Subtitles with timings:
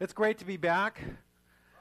[0.00, 1.00] It's great to be back.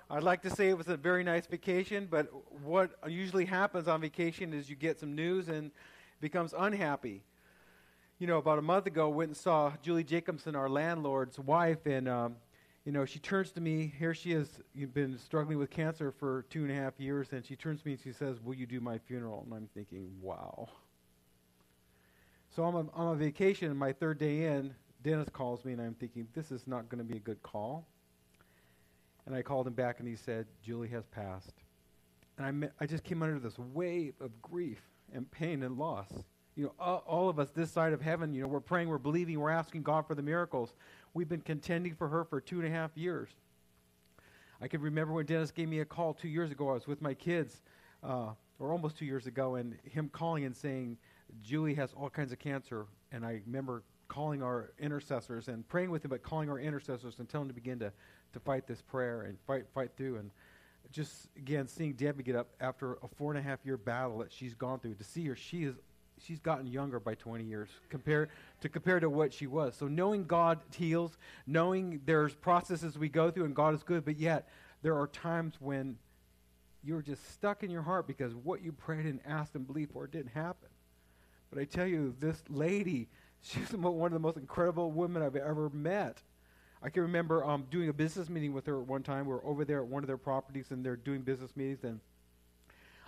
[0.09, 2.31] I'd like to say it was a very nice vacation, but
[2.63, 5.69] what usually happens on vacation is you get some news and
[6.19, 7.21] becomes unhappy.
[8.17, 12.09] You know, about a month ago, went and saw Julie Jacobson, our landlord's wife, and
[12.09, 12.37] um,
[12.85, 13.93] you know, she turns to me.
[13.99, 14.31] Here she
[14.73, 17.87] you've been struggling with cancer for two and a half years, and she turns to
[17.87, 20.69] me and she says, "Will you do my funeral?" And I'm thinking, "Wow."
[22.55, 24.73] So I'm on, on a vacation, my third day in,
[25.03, 27.85] Dennis calls me, and I'm thinking, "This is not going to be a good call."
[29.27, 31.51] And I called him back, and he said, Julie has passed.
[32.37, 34.81] And I, I just came under this wave of grief
[35.13, 36.07] and pain and loss.
[36.55, 38.97] You know, all, all of us this side of heaven, you know, we're praying, we're
[38.97, 40.73] believing, we're asking God for the miracles.
[41.13, 43.29] We've been contending for her for two and a half years.
[44.61, 46.69] I can remember when Dennis gave me a call two years ago.
[46.69, 47.61] I was with my kids,
[48.03, 50.97] uh, or almost two years ago, and him calling and saying,
[51.43, 52.87] Julie has all kinds of cancer.
[53.11, 57.27] And I remember calling our intercessors and praying with him, but calling our intercessors and
[57.27, 57.91] telling them to begin to
[58.33, 60.17] to fight this prayer and fight fight through.
[60.17, 60.31] And
[60.91, 64.31] just again seeing Debbie get up after a four and a half year battle that
[64.31, 65.75] she's gone through to see her she is
[66.23, 68.29] she's gotten younger by 20 years compared
[68.61, 69.75] to compare to what she was.
[69.75, 74.17] So knowing God heals knowing there's processes we go through and God is good but
[74.17, 74.47] yet
[74.81, 75.97] there are times when
[76.83, 80.07] you're just stuck in your heart because what you prayed and asked and believed for
[80.07, 80.69] didn't happen.
[81.49, 83.09] But I tell you this lady
[83.41, 86.21] she's one of the most incredible women I've ever met
[86.81, 89.25] I can remember um, doing a business meeting with her at one time.
[89.25, 91.83] We were over there at one of their properties, and they're doing business meetings.
[91.83, 91.99] And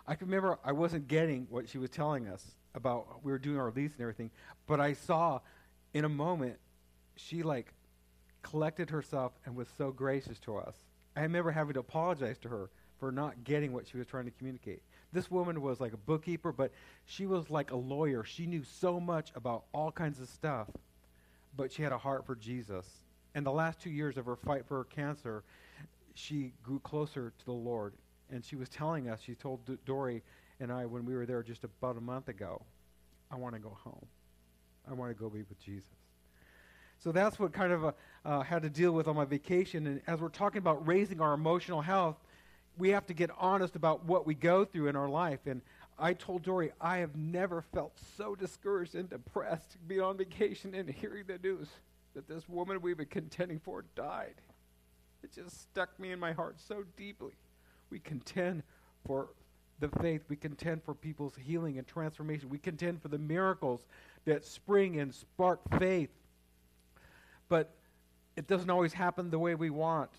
[0.08, 3.24] I can remember I wasn't getting what she was telling us about.
[3.24, 4.32] We were doing our lease and everything,
[4.66, 5.42] but I saw
[5.94, 6.58] in a moment
[7.16, 7.74] she like
[8.42, 10.76] collected herself and was so gracious to us.
[11.16, 14.32] I remember having to apologize to her for not getting what she was trying to
[14.32, 14.82] communicate.
[15.12, 16.72] This woman was like a bookkeeper, but
[17.06, 18.24] she was like a lawyer.
[18.24, 20.68] She knew so much about all kinds of stuff,
[21.56, 22.86] but she had a heart for Jesus
[23.36, 25.44] and the last two years of her fight for her cancer,
[26.14, 27.94] she grew closer to the Lord.
[28.32, 30.24] And she was telling us, she told D- Dory
[30.60, 32.62] and I when we were there just about a month ago,
[33.32, 34.06] I want to go home.
[34.90, 35.90] I want to go be with Jesus.
[36.98, 37.92] So that's what kind of uh,
[38.26, 39.88] uh, had to deal with on my vacation.
[39.88, 42.18] And as we're talking about raising our emotional health,
[42.78, 45.40] we have to get honest about what we go through in our life.
[45.46, 45.62] And
[45.98, 50.90] I told Dory, I have never felt so discouraged and depressed being on vacation and
[50.90, 51.68] hearing the news
[52.14, 54.36] that this woman we've been contending for died.
[55.24, 57.34] It just stuck me in my heart so deeply.
[57.90, 58.64] We contend
[59.06, 59.30] for
[59.80, 60.22] the faith.
[60.30, 62.50] We contend for people's healing and transformation.
[62.50, 63.86] We contend for the miracles
[64.26, 66.10] that spring and spark faith.
[67.48, 67.74] But
[68.36, 70.12] it doesn't always happen the way we want.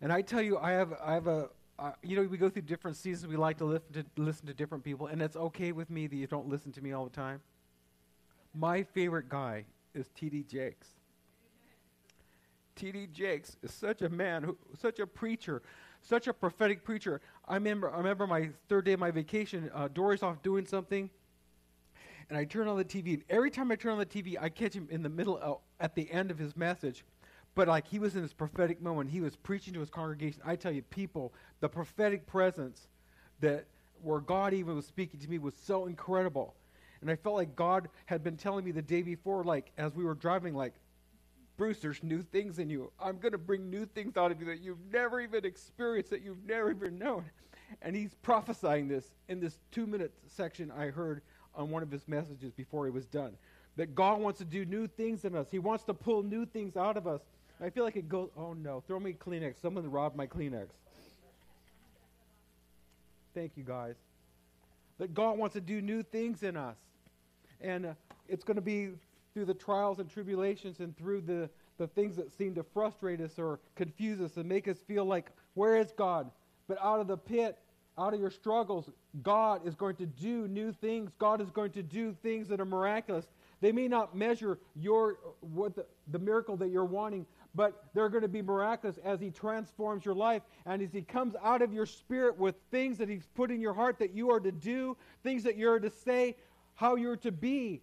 [0.00, 1.48] And I tell you, I have, I have a,
[1.78, 3.30] uh, you know, we go through different seasons.
[3.30, 6.16] We like to listen to listen to different people, and it's okay with me that
[6.16, 7.40] you don't listen to me all the time.
[8.54, 9.64] My favorite guy
[9.94, 10.44] is T.D.
[10.44, 10.97] Jakes.
[12.78, 13.08] T.D.
[13.12, 15.62] Jakes is such a man, who, such a preacher,
[16.00, 17.20] such a prophetic preacher.
[17.46, 21.10] I remember, I remember my third day of my vacation, uh, Dory's off doing something,
[22.28, 24.48] and I turn on the TV, and every time I turn on the TV, I
[24.48, 27.04] catch him in the middle, uh, at the end of his message.
[27.56, 30.40] But like he was in his prophetic moment, he was preaching to his congregation.
[30.44, 32.86] I tell you, people, the prophetic presence
[33.40, 33.66] that
[34.02, 36.54] where God even was speaking to me was so incredible.
[37.00, 40.04] And I felt like God had been telling me the day before, like as we
[40.04, 40.74] were driving, like,
[41.58, 42.90] Bruce, there's new things in you.
[43.02, 46.22] I'm going to bring new things out of you that you've never even experienced, that
[46.22, 47.24] you've never even known.
[47.82, 51.20] And he's prophesying this in this two minute section I heard
[51.56, 53.36] on one of his messages before he was done.
[53.76, 56.76] That God wants to do new things in us, He wants to pull new things
[56.76, 57.20] out of us.
[57.60, 59.60] I feel like it goes, oh no, throw me Kleenex.
[59.60, 60.68] Someone robbed my Kleenex.
[63.34, 63.96] Thank you, guys.
[64.98, 66.76] That God wants to do new things in us.
[67.60, 67.92] And uh,
[68.28, 68.90] it's going to be
[69.38, 73.38] through the trials and tribulations and through the, the things that seem to frustrate us
[73.38, 76.28] or confuse us and make us feel like, where is God?
[76.66, 77.56] But out of the pit,
[77.96, 78.90] out of your struggles,
[79.22, 81.12] God is going to do new things.
[81.20, 83.28] God is going to do things that are miraculous.
[83.60, 87.24] They may not measure your what the, the miracle that you're wanting,
[87.54, 91.36] but they're going to be miraculous as He transforms your life and as He comes
[91.44, 94.40] out of your spirit with things that He's put in your heart that you are
[94.40, 96.34] to do, things that you're to say,
[96.74, 97.82] how you're to be.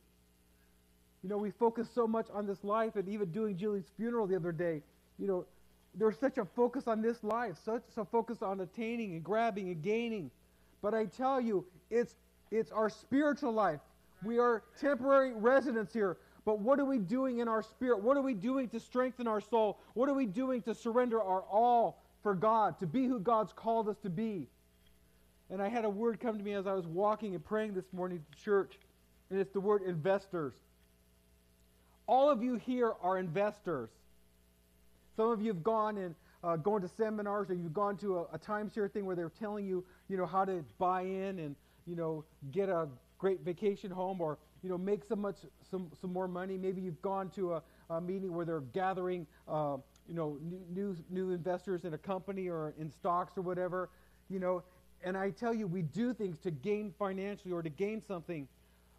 [1.26, 4.36] You know, we focus so much on this life, and even doing Julie's funeral the
[4.36, 4.84] other day,
[5.18, 5.48] you know,
[5.96, 9.82] there's such a focus on this life, such a focus on attaining and grabbing and
[9.82, 10.30] gaining.
[10.84, 12.14] But I tell you, it's
[12.52, 13.80] it's our spiritual life.
[14.24, 16.18] We are temporary residents here.
[16.46, 18.04] But what are we doing in our spirit?
[18.04, 19.80] What are we doing to strengthen our soul?
[19.96, 23.90] What are we doing to surrender our all for God, to be who God's called
[23.90, 24.48] us to be?
[25.50, 27.92] And I had a word come to me as I was walking and praying this
[27.92, 28.78] morning to church,
[29.32, 30.54] and it's the word investors.
[32.08, 33.90] All of you here are investors.
[35.16, 38.22] Some of you have gone and uh, going to seminars or you've gone to a,
[38.34, 41.56] a timeshare thing where they're telling you, you know, how to buy in and,
[41.88, 42.88] you know, get a
[43.18, 45.38] great vacation home or, you know, make some much
[45.72, 46.58] some, some more money.
[46.58, 50.96] Maybe you've gone to a, a meeting where they're gathering, uh, you know, new, new,
[51.10, 53.90] new investors in a company or in stocks or whatever,
[54.30, 54.64] you know.
[55.04, 58.48] And I tell you, we do things to gain financially or to gain something.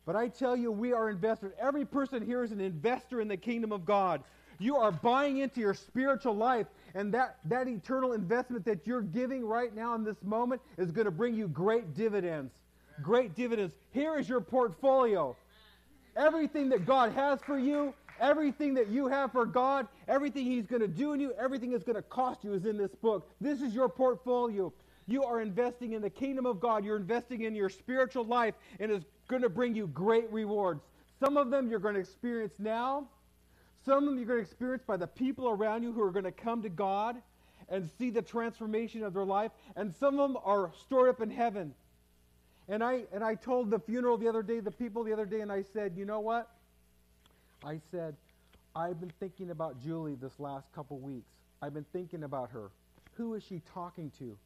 [0.07, 1.53] But I tell you, we are investors.
[1.61, 4.23] Every person here is an investor in the kingdom of God.
[4.59, 9.45] You are buying into your spiritual life, and that, that eternal investment that you're giving
[9.45, 12.55] right now in this moment is going to bring you great dividends.
[13.03, 13.75] Great dividends.
[13.91, 15.37] Here is your portfolio.
[16.17, 20.81] Everything that God has for you, everything that you have for God, everything He's going
[20.81, 23.29] to do in you, everything that's going to cost you is in this book.
[23.41, 24.73] This is your portfolio.
[25.09, 26.85] You are investing in the kingdom of God.
[26.85, 30.83] You're investing in your spiritual life, and it's going to bring you great rewards.
[31.19, 33.09] Some of them you're going to experience now.
[33.85, 36.25] Some of them you're going to experience by the people around you who are going
[36.25, 37.17] to come to God
[37.69, 39.53] and see the transformation of their life.
[39.77, 41.75] And some of them are stored up in heaven.
[42.69, 45.41] And I, and I told the funeral the other day, the people the other day,
[45.41, 46.51] and I said, you know what?
[47.65, 48.17] I said,
[48.75, 51.31] I've been thinking about Julie this last couple weeks.
[51.63, 52.71] I've been thinking about her.
[53.15, 54.37] Who is she talking to?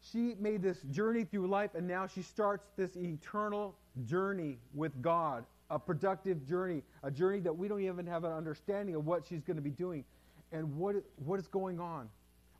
[0.00, 3.74] She made this journey through life, and now she starts this eternal
[4.04, 8.94] journey with God a productive journey, a journey that we don't even have an understanding
[8.94, 10.04] of what she's going to be doing
[10.52, 12.08] and what, what is going on.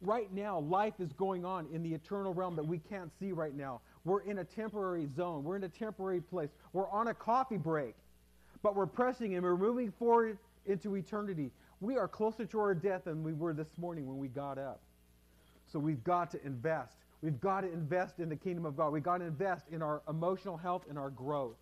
[0.00, 3.56] Right now, life is going on in the eternal realm that we can't see right
[3.56, 3.80] now.
[4.04, 5.42] We're in a temporary zone.
[5.42, 6.50] We're in a temporary place.
[6.72, 7.94] We're on a coffee break,
[8.62, 11.50] but we're pressing and we're moving forward into eternity.
[11.80, 14.80] We are closer to our death than we were this morning when we got up.
[15.72, 16.96] So we've got to invest.
[17.22, 18.92] We've got to invest in the kingdom of God.
[18.92, 21.56] We've got to invest in our emotional health and our growth.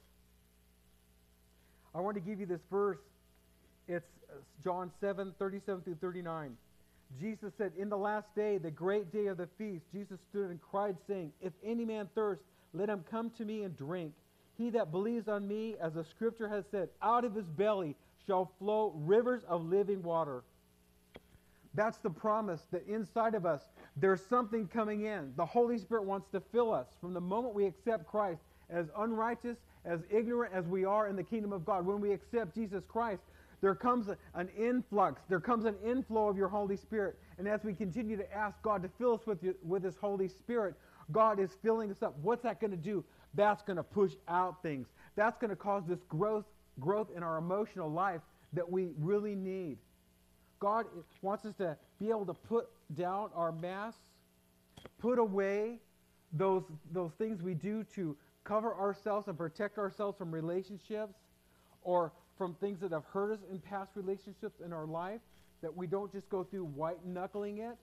[1.95, 2.99] I want to give you this verse.
[3.89, 6.57] It's uh, John 7, 37 through 39.
[7.19, 10.61] Jesus said, In the last day, the great day of the feast, Jesus stood and
[10.61, 12.43] cried, saying, If any man thirst,
[12.75, 14.13] let him come to me and drink.
[14.59, 17.95] He that believes on me, as the scripture has said, out of his belly
[18.27, 20.43] shall flow rivers of living water.
[21.77, 25.33] That's the promise that inside of us, there's something coming in.
[25.37, 28.41] The Holy Spirit wants to fill us from the moment we accept Christ
[28.71, 32.55] as unrighteous as ignorant as we are in the kingdom of God, when we accept
[32.55, 33.23] Jesus Christ,
[33.61, 37.17] there comes an influx, there comes an inflow of your Holy Spirit.
[37.39, 40.75] And as we continue to ask God to fill us with, with His Holy Spirit,
[41.13, 42.17] God is filling us up.
[42.21, 43.05] What's that going to do?
[43.35, 44.89] That's going to push out things.
[45.15, 46.45] That's going to cause this growth,
[46.81, 48.21] growth in our emotional life
[48.53, 49.79] that we really need.
[50.59, 50.87] God
[51.23, 54.01] wants us to be able to put down our masks,
[54.99, 55.79] put away
[56.33, 61.15] those, those things we do to cover ourselves and protect ourselves from relationships
[61.83, 65.21] or from things that have hurt us in past relationships in our life,
[65.63, 67.77] that we don't just go through white knuckling it.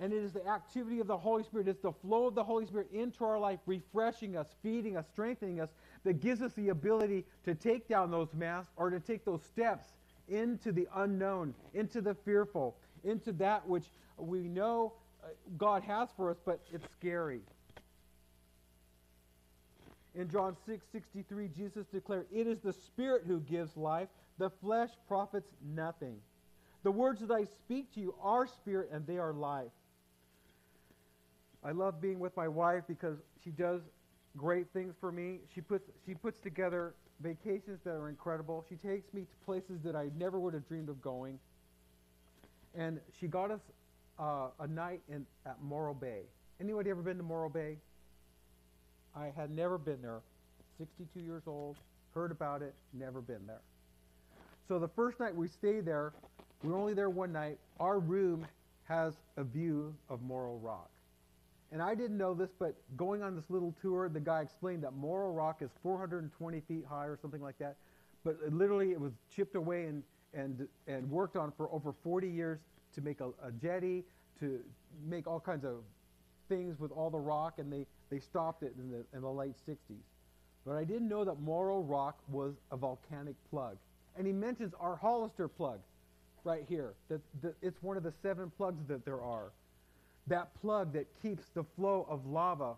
[0.00, 2.66] And it is the activity of the Holy Spirit, it's the flow of the Holy
[2.66, 5.70] Spirit into our life, refreshing us, feeding us, strengthening us,
[6.04, 9.88] that gives us the ability to take down those masks or to take those steps
[10.28, 13.86] into the unknown, into the fearful, into that which
[14.16, 14.92] we know
[15.22, 17.40] uh, God has for us, but it's scary.
[20.14, 24.08] In John 6 63, Jesus declared, It is the Spirit who gives life,
[24.38, 26.16] the flesh profits nothing.
[26.82, 29.72] The words that I speak to you are spirit and they are life.
[31.64, 33.82] I love being with my wife because she does
[34.36, 35.40] great things for me.
[35.54, 38.64] She puts, she puts together vacations that are incredible.
[38.68, 41.38] She takes me to places that I never would have dreamed of going.
[42.74, 43.60] And she got us
[44.18, 46.22] uh, a night in, at Morro Bay.
[46.60, 47.76] Anybody ever been to Morro Bay?
[49.16, 50.20] I had never been there.
[50.78, 51.76] 62 years old,
[52.14, 53.60] heard about it, never been there.
[54.68, 56.12] So the first night we stayed there,
[56.62, 57.58] we were only there one night.
[57.80, 58.46] Our room
[58.84, 60.90] has a view of Morro Rock.
[61.70, 64.94] And I didn't know this, but going on this little tour, the guy explained that
[64.94, 67.76] Morro Rock is 420 feet high or something like that.
[68.24, 72.28] But it literally, it was chipped away and, and, and worked on for over 40
[72.28, 72.58] years
[72.94, 74.04] to make a, a jetty,
[74.40, 74.60] to
[75.06, 75.82] make all kinds of
[76.48, 79.54] things with all the rock, and they, they stopped it in the, in the late
[79.68, 79.76] 60s.
[80.64, 83.76] But I didn't know that Morro Rock was a volcanic plug.
[84.16, 85.80] And he mentions our Hollister plug
[86.44, 86.94] right here.
[87.08, 89.52] That, that it's one of the seven plugs that there are.
[90.28, 92.74] That plug that keeps the flow of lava.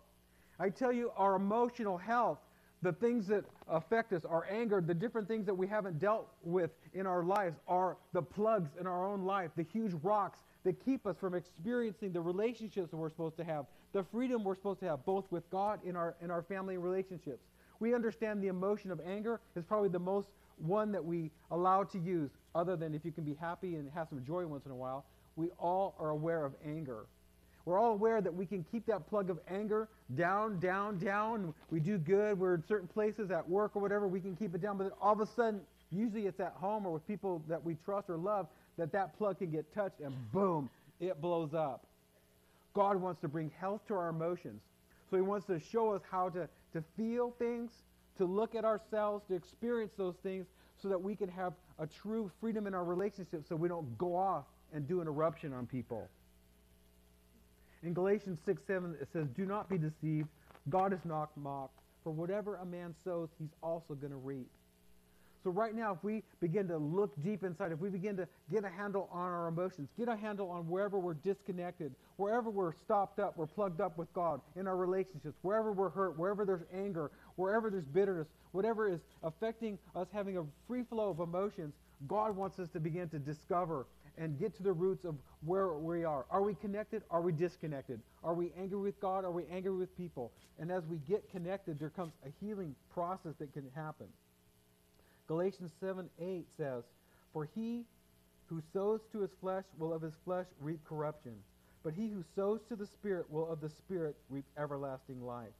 [0.59, 2.39] I tell you, our emotional health,
[2.81, 6.71] the things that affect us, our anger, the different things that we haven't dealt with
[6.93, 11.05] in our lives are the plugs in our own life, the huge rocks that keep
[11.05, 14.87] us from experiencing the relationships that we're supposed to have, the freedom we're supposed to
[14.87, 17.43] have, both with God in our, in our family relationships.
[17.79, 21.97] We understand the emotion of anger is probably the most one that we allow to
[21.97, 24.75] use, other than if you can be happy and have some joy once in a
[24.75, 25.05] while,
[25.35, 27.05] we all are aware of anger.
[27.65, 31.53] We're all aware that we can keep that plug of anger down, down, down.
[31.69, 32.39] We do good.
[32.39, 34.07] We're in certain places at work or whatever.
[34.07, 34.77] We can keep it down.
[34.77, 38.09] But all of a sudden, usually it's at home or with people that we trust
[38.09, 41.85] or love, that that plug can get touched and boom, it blows up.
[42.73, 44.61] God wants to bring health to our emotions.
[45.09, 47.71] So he wants to show us how to, to feel things,
[48.17, 50.47] to look at ourselves, to experience those things
[50.81, 54.15] so that we can have a true freedom in our relationships so we don't go
[54.15, 56.07] off and do an eruption on people.
[57.83, 60.27] In Galatians 6 7, it says, Do not be deceived.
[60.69, 61.79] God is not mocked.
[62.03, 64.49] For whatever a man sows, he's also going to reap.
[65.43, 68.63] So, right now, if we begin to look deep inside, if we begin to get
[68.63, 73.19] a handle on our emotions, get a handle on wherever we're disconnected, wherever we're stopped
[73.19, 77.09] up, we're plugged up with God in our relationships, wherever we're hurt, wherever there's anger,
[77.37, 81.73] wherever there's bitterness, whatever is affecting us having a free flow of emotions,
[82.07, 85.15] God wants us to begin to discover and get to the roots of
[85.45, 86.25] where we are.
[86.29, 87.03] Are we connected?
[87.09, 87.99] Are we disconnected?
[88.23, 89.25] Are we angry with God?
[89.25, 90.31] Are we angry with people?
[90.59, 94.07] And as we get connected, there comes a healing process that can happen.
[95.27, 96.83] Galatians 7 8 says,
[97.33, 97.85] For he
[98.47, 101.33] who sows to his flesh will of his flesh reap corruption,
[101.83, 105.53] but he who sows to the Spirit will of the Spirit reap everlasting life.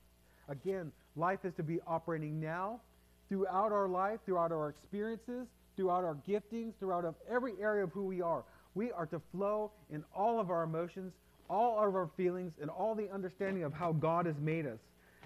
[0.49, 2.81] Again, life is to be operating now,
[3.29, 5.47] throughout our life, throughout our experiences,
[5.81, 8.43] throughout our giftings, throughout of every area of who we are.
[8.75, 11.13] We are to flow in all of our emotions,
[11.49, 14.77] all of our feelings, and all the understanding of how God has made us.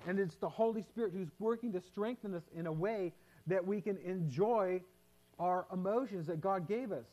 [0.08, 3.12] And it's the Holy Spirit who's working to strengthen us in a way
[3.48, 4.80] that we can enjoy
[5.40, 7.04] our emotions that God gave us.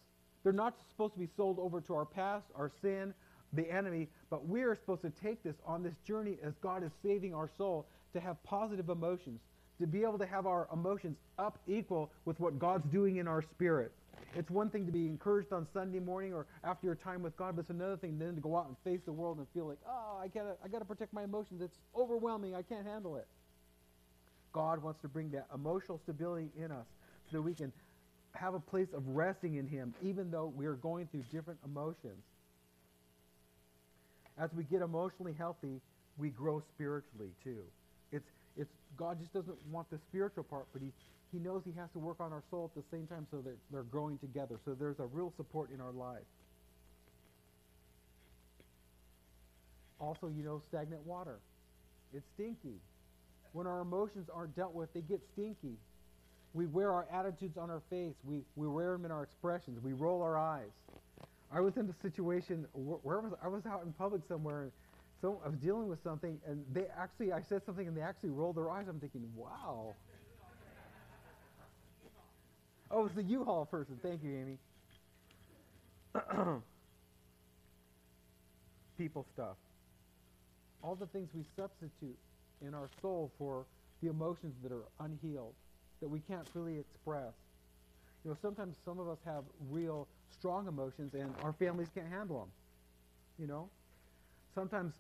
[0.45, 3.13] They're not supposed to be sold over to our past, our sin,
[3.55, 6.93] the enemy, but we are supposed to take this on this journey as God is
[7.03, 9.41] saving our soul to have positive emotions,
[9.83, 13.43] to be able to have our emotions up equal with what God's doing in our
[13.43, 13.93] spirit.
[14.35, 17.57] It's one thing to be encouraged on Sunday morning or after your time with God,
[17.57, 19.79] but it's another thing then to go out and face the world and feel like,
[19.87, 21.61] oh, I gotta, I gotta protect my emotions.
[21.61, 22.55] It's overwhelming.
[22.55, 23.27] I can't handle it.
[24.53, 26.87] God wants to bring that emotional stability in us
[27.31, 27.73] so that we can
[28.35, 32.23] have a place of resting in Him, even though we are going through different emotions.
[34.39, 35.81] As we get emotionally healthy,
[36.17, 37.65] we grow spiritually too.
[38.57, 40.93] It's, God just doesn't want the spiritual part, but he,
[41.33, 43.57] he knows He has to work on our soul at the same time so that
[43.71, 44.59] they're growing together.
[44.65, 46.27] So there's a real support in our life.
[49.99, 51.39] Also, you know, stagnant water.
[52.13, 52.77] It's stinky.
[53.53, 55.77] When our emotions aren't dealt with, they get stinky.
[56.55, 58.15] We wear our attitudes on our face.
[58.25, 59.79] We, we wear them in our expressions.
[59.83, 60.71] We roll our eyes.
[61.55, 64.71] I was in a situation where, was I was out in public somewhere.
[65.23, 68.31] So I was dealing with something, and they actually I said something, and they actually
[68.31, 68.87] rolled their eyes.
[68.89, 69.95] I'm thinking, wow.
[72.91, 73.99] Oh, it's the U-Haul person.
[74.03, 74.59] Thank you, Amy.
[78.99, 79.57] People stuff.
[80.83, 82.19] All the things we substitute
[82.61, 83.65] in our soul for
[84.03, 85.55] the emotions that are unhealed,
[86.01, 87.33] that we can't really express.
[88.25, 92.41] You know, sometimes some of us have real strong emotions and our families can't handle
[92.41, 92.49] them.
[93.39, 93.69] You know?
[94.55, 94.95] Sometimes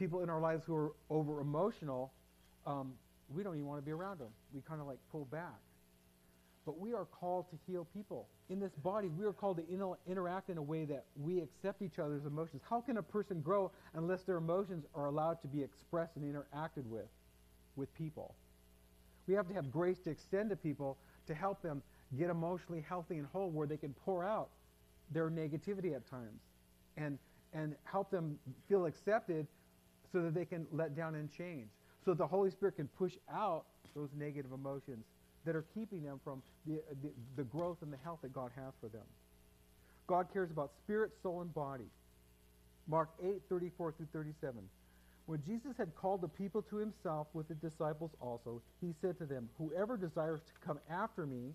[0.00, 2.10] people in our lives who are over emotional,
[2.66, 2.94] um,
[3.28, 4.30] we don't even want to be around them.
[4.52, 5.60] We kind of like pull back.
[6.64, 8.26] But we are called to heal people.
[8.48, 11.82] In this body, we are called to inter- interact in a way that we accept
[11.82, 12.62] each other's emotions.
[12.68, 16.86] How can a person grow unless their emotions are allowed to be expressed and interacted
[16.86, 17.08] with
[17.76, 18.34] with people?
[19.26, 21.82] We have to have grace to extend to people to help them
[22.18, 24.48] get emotionally healthy and whole where they can pour out
[25.12, 26.40] their negativity at times
[26.96, 27.18] and
[27.52, 28.38] and help them
[28.68, 29.46] feel accepted
[30.12, 31.68] so that they can let down and change.
[32.04, 33.64] So the Holy Spirit can push out
[33.94, 35.04] those negative emotions
[35.44, 38.72] that are keeping them from the, the, the, growth and the health that God has
[38.80, 39.04] for them.
[40.06, 41.88] God cares about spirit, soul, and body.
[42.88, 44.58] Mark 8, 34 through 37.
[45.26, 49.26] When Jesus had called the people to himself with the disciples also, he said to
[49.26, 51.54] them, Whoever desires to come after me,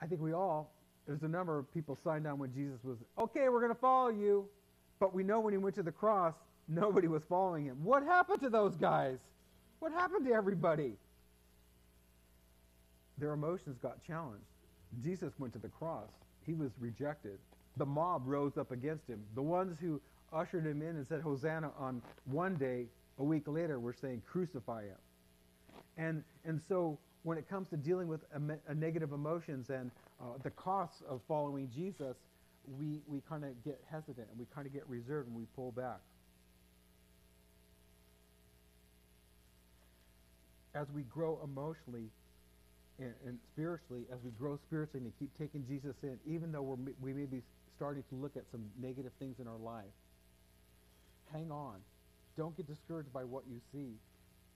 [0.00, 0.72] I think we all,
[1.06, 4.08] there's a number of people signed on when Jesus was, okay, we're going to follow
[4.08, 4.48] you.
[5.00, 6.34] But we know when he went to the cross,
[6.68, 7.82] nobody was following him.
[7.82, 9.18] What happened to those guys?
[9.80, 10.92] What happened to everybody?
[13.18, 14.44] Their emotions got challenged.
[15.02, 16.08] Jesus went to the cross.
[16.46, 17.38] He was rejected.
[17.76, 19.20] The mob rose up against him.
[19.34, 20.00] The ones who
[20.32, 22.86] ushered him in and said Hosanna on one day,
[23.18, 24.96] a week later, were saying crucify him.
[25.96, 29.90] And, and so when it comes to dealing with a, a negative emotions and
[30.20, 32.16] uh, the costs of following Jesus,
[32.78, 35.72] we, we kind of get hesitant and we kind of get reserved and we pull
[35.72, 36.00] back.
[40.74, 42.08] as we grow emotionally
[42.98, 46.92] and, and spiritually, as we grow spiritually and keep taking Jesus in, even though we're,
[47.00, 47.42] we may be
[47.76, 49.92] starting to look at some negative things in our life,
[51.32, 51.76] hang on.
[52.36, 53.94] Don't get discouraged by what you see.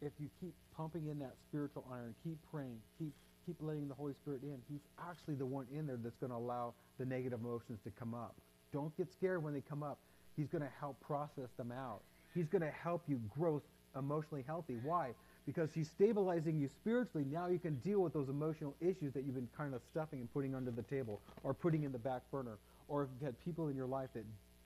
[0.00, 3.12] If you keep pumping in that spiritual iron, keep praying, keep
[3.47, 6.37] keep letting the Holy Spirit in, He's actually the one in there that's going to
[6.37, 8.35] allow the negative emotions to come up.
[8.73, 9.99] Don't get scared when they come up.
[10.37, 12.01] He's going to help process them out.
[12.35, 13.63] He's going to help you grow
[13.97, 14.77] emotionally healthy.
[14.83, 15.11] Why?
[15.47, 17.27] Because He's stabilizing you spiritually.
[17.31, 20.33] Now you can deal with those emotional issues that you've been kind of stuffing and
[20.33, 22.59] putting under the table or putting in the back burner.
[22.89, 24.25] Or if you've had people in your life that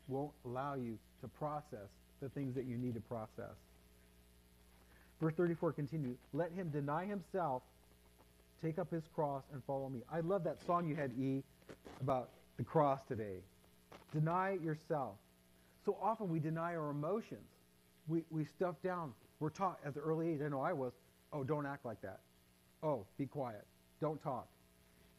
[0.09, 1.89] won't allow you to process
[2.21, 3.55] the things that you need to process.
[5.21, 7.63] Verse 34 continues, let him deny himself,
[8.62, 10.00] take up his cross, and follow me.
[10.12, 11.43] I love that song you had, E,
[12.00, 13.38] about the cross today.
[14.12, 15.17] Deny yourself.
[15.85, 17.49] So often we deny our emotions.
[18.09, 19.12] We, we stuff down.
[19.41, 20.93] We're taught at the early age, I know I was,
[21.33, 22.21] oh, don't act like that.
[22.83, 23.65] Oh, be quiet.
[24.00, 24.49] Don't talk.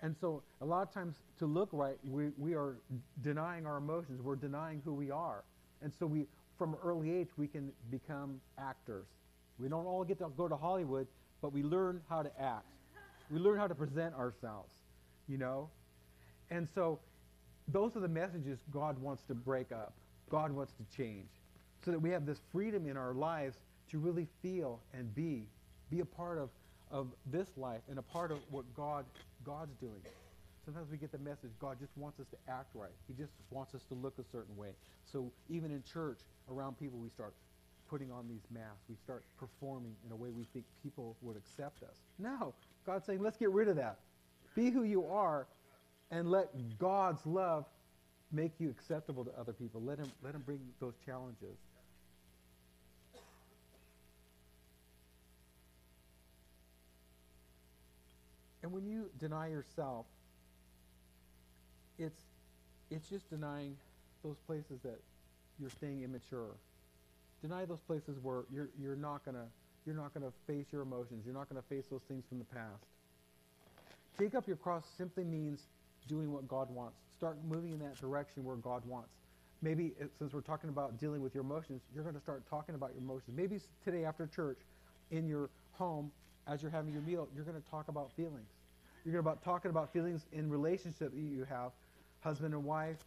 [0.01, 2.77] And so a lot of times to look right, we, we are
[3.22, 4.22] denying our emotions.
[4.22, 5.43] We're denying who we are.
[5.81, 6.25] And so we,
[6.58, 9.05] from early age, we can become actors.
[9.60, 11.08] We don't all get to go to Hollywood,
[11.41, 12.65] but we learn how to act.
[13.29, 14.74] We learn how to present ourselves,
[15.27, 15.69] you know?
[16.50, 17.00] And so
[17.67, 19.93] those are the messages God wants to break up.
[20.29, 21.29] God wants to change.
[21.86, 23.57] So that we have this freedom in our lives
[23.91, 25.48] to really feel and be,
[25.89, 26.50] be a part of,
[26.91, 29.05] of this life and a part of what God,
[29.45, 30.01] God's doing.
[30.65, 32.91] Sometimes we get the message God just wants us to act right.
[33.07, 34.69] He just wants us to look a certain way.
[35.12, 36.19] So even in church,
[36.51, 37.33] around people, we start
[37.89, 38.83] putting on these masks.
[38.88, 41.95] We start performing in a way we think people would accept us.
[42.19, 42.53] No,
[42.89, 44.00] God's saying, let's get rid of that.
[44.55, 45.46] Be who you are
[46.10, 47.65] and let God's love
[48.31, 49.79] make you acceptable to other people.
[49.79, 51.55] Let him, let him bring those challenges.
[58.63, 60.08] And when you deny yourself,
[62.00, 62.24] it's,
[62.89, 63.75] it's just denying
[64.24, 65.00] those places that
[65.60, 66.56] you're staying immature.
[67.43, 69.45] Deny those places where you're, you're not going to
[69.89, 71.25] you're not going to face your emotions.
[71.25, 72.86] You're not going to face those things from the past.
[74.19, 75.63] Take up your cross simply means
[76.08, 76.99] doing what God wants.
[77.17, 79.10] Start moving in that direction where God wants.
[79.63, 82.75] Maybe uh, since we're talking about dealing with your emotions, you're going to start talking
[82.75, 83.36] about your emotions.
[83.36, 84.60] Maybe today after church,
[85.10, 86.12] in your home,
[86.45, 88.52] as you're having your meal, you're going to talk about feelings.
[89.04, 91.71] You're going to about talking about feelings in relationship that you have,
[92.19, 92.97] husband and wife,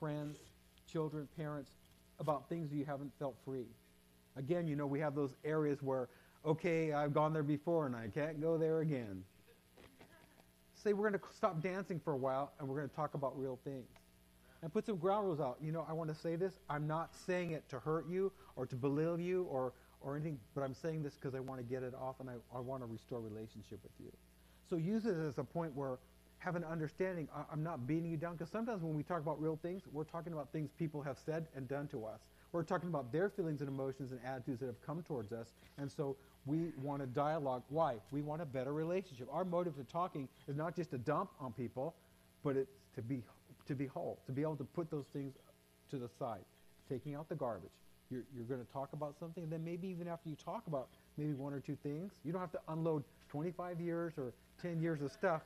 [0.00, 0.38] friends,
[0.90, 1.72] children, parents,
[2.18, 3.66] about things that you haven't felt free.
[4.36, 6.08] Again, you know, we have those areas where,
[6.44, 9.22] okay, I've gone there before and I can't go there again.
[10.74, 13.38] Say we're going to stop dancing for a while and we're going to talk about
[13.38, 13.88] real things.
[14.62, 15.58] And put some ground rules out.
[15.62, 16.54] You know, I want to say this.
[16.70, 20.62] I'm not saying it to hurt you or to belittle you or, or anything, but
[20.62, 22.86] I'm saying this because I want to get it off and I, I want to
[22.86, 24.10] restore relationship with you.
[24.68, 25.98] So use it as a point where
[26.44, 27.28] have an understanding.
[27.34, 30.04] I, I'm not beating you down because sometimes when we talk about real things, we're
[30.04, 32.20] talking about things people have said and done to us.
[32.54, 35.52] We're talking about their feelings and emotions and attitudes that have come towards us.
[35.76, 37.62] And so we want a dialogue.
[37.68, 37.96] Why?
[38.10, 39.28] We want a better relationship.
[39.32, 41.94] Our motive for talking is not just to dump on people,
[42.42, 43.22] but it's to be
[43.66, 45.34] to be whole, to be able to put those things
[45.90, 46.44] to the side,
[46.88, 47.70] taking out the garbage.
[48.10, 50.88] You're, you're going to talk about something, and then maybe even after you talk about
[51.16, 55.00] maybe one or two things, you don't have to unload 25 years or 10 years
[55.00, 55.40] of stuff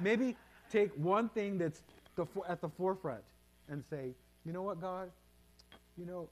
[0.00, 0.36] maybe
[0.70, 1.82] take one thing that's
[2.16, 3.22] the, at the forefront
[3.68, 4.10] and say,
[4.44, 5.10] you know what, God?
[5.96, 6.28] You know,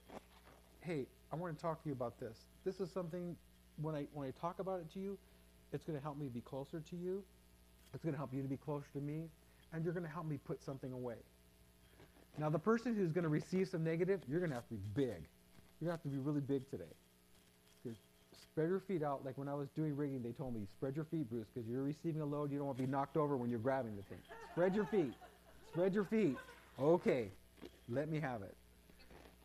[0.81, 2.39] hey, I want to talk to you about this.
[2.65, 3.37] This is something,
[3.83, 5.19] when I, when I talk about it to you,
[5.73, 7.23] it's going to help me be closer to you.
[7.93, 9.29] It's going to help you to be closer to me.
[9.73, 11.17] And you're going to help me put something away.
[12.39, 14.81] Now, the person who's going to receive some negative, you're going to have to be
[14.95, 15.27] big.
[15.81, 16.85] You're going to have to be really big today.
[18.59, 19.25] Spread your feet out.
[19.25, 21.83] Like when I was doing rigging, they told me, spread your feet, Bruce, because you're
[21.83, 22.51] receiving a load.
[22.51, 24.19] You don't want to be knocked over when you're grabbing the thing.
[24.53, 25.13] Spread your feet.
[25.73, 26.37] Spread your feet.
[26.81, 27.29] Okay,
[27.89, 28.57] let me have it.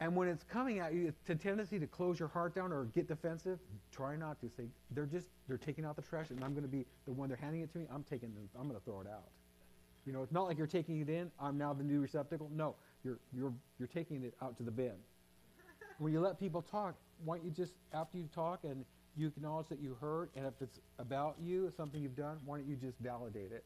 [0.03, 2.83] And when it's coming at you, it's a tendency to close your heart down or
[2.93, 3.57] get defensive.
[3.89, 4.49] Try not to.
[4.49, 7.29] Say they're just they're taking out the trash, and I'm going to be the one
[7.29, 7.85] they're handing it to me.
[7.89, 8.49] I'm taking them.
[8.59, 9.29] I'm going to throw it out.
[10.05, 11.31] You know, it's not like you're taking it in.
[11.39, 12.51] I'm now the new receptacle.
[12.53, 14.91] No, you're you're you're taking it out to the bin.
[15.99, 18.83] When you let people talk, why don't you just after you talk and
[19.15, 22.67] you acknowledge that you heard, and if it's about you, something you've done, why don't
[22.67, 23.63] you just validate it?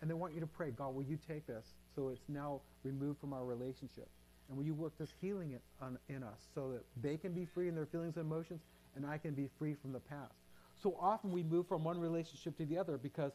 [0.00, 3.20] And they want you to pray, God, will you take this so it's now removed
[3.20, 4.08] from our relationship?
[4.48, 7.44] And will you work this healing in, on, in us so that they can be
[7.44, 8.60] free in their feelings and emotions
[8.96, 10.34] and I can be free from the past?
[10.82, 13.32] So often we move from one relationship to the other because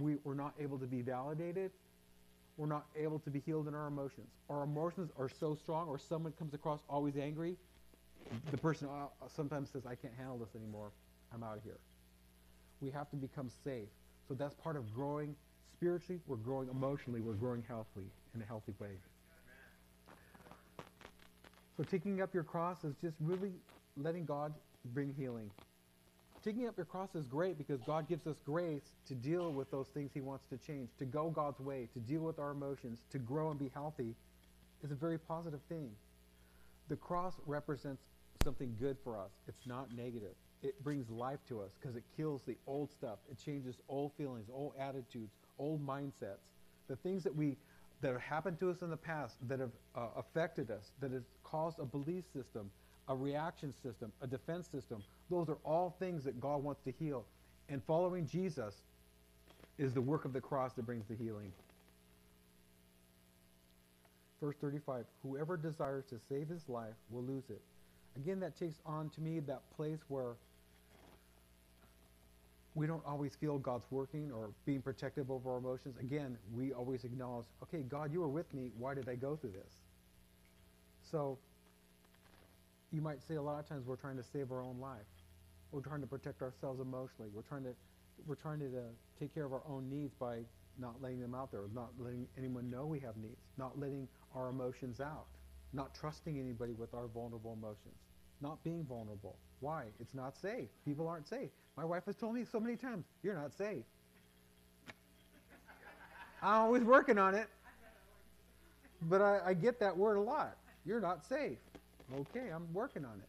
[0.00, 1.72] we, we're not able to be validated.
[2.56, 4.28] We're not able to be healed in our emotions.
[4.50, 7.56] Our emotions are so strong or someone comes across always angry
[8.50, 10.90] the person uh, sometimes says, I can't handle this anymore.
[11.34, 11.78] I'm out of here.
[12.80, 13.88] we have to become safe.
[14.28, 15.34] So that's part of growing
[15.72, 18.90] spiritually, we're growing emotionally, we're growing healthily in a healthy way.
[21.76, 23.52] So taking up your cross is just really
[23.96, 24.52] letting God
[24.92, 25.50] bring healing.
[26.44, 29.86] Taking up your cross is great because God gives us grace to deal with those
[29.88, 33.18] things he wants to change, to go God's way, to deal with our emotions, to
[33.18, 34.14] grow and be healthy
[34.82, 35.90] is a very positive thing.
[36.88, 38.02] The cross represents
[38.42, 39.30] something good for us.
[39.46, 40.34] It's not negative.
[40.62, 43.18] It brings life to us because it kills the old stuff.
[43.30, 46.42] It changes old feelings, old attitudes, old mindsets.
[46.88, 47.56] The things that we
[48.02, 51.22] that have happened to us in the past that have uh, affected us, that has
[51.44, 52.70] caused a belief system,
[53.08, 55.02] a reaction system, a defense system.
[55.30, 57.24] Those are all things that God wants to heal.
[57.68, 58.74] And following Jesus
[59.78, 61.52] is the work of the cross that brings the healing.
[64.40, 67.62] Verse 35 Whoever desires to save his life will lose it.
[68.16, 70.34] Again, that takes on to me that place where
[72.74, 75.96] we don't always feel God's working or being protective over our emotions.
[76.00, 78.70] Again, we always acknowledge, okay, God, you were with me.
[78.78, 79.74] Why did I go through this?
[81.02, 81.38] So
[82.90, 85.06] you might say a lot of times we're trying to save our own life.
[85.70, 87.30] We're trying to protect ourselves emotionally.
[87.34, 87.74] We're trying to
[88.26, 88.80] we're trying to uh,
[89.18, 90.40] take care of our own needs by
[90.78, 94.48] not letting them out there, not letting anyone know we have needs, not letting our
[94.48, 95.26] emotions out,
[95.72, 97.96] not trusting anybody with our vulnerable emotions,
[98.40, 99.36] not being vulnerable.
[99.62, 99.84] Why?
[100.00, 100.68] It's not safe.
[100.84, 101.50] People aren't safe.
[101.76, 103.84] My wife has told me so many times, you're not safe.
[106.42, 107.46] I'm always working on it.
[109.02, 110.56] But I, I, get that word a lot.
[110.84, 111.58] You're not safe.
[112.12, 113.28] Okay, I'm working on it.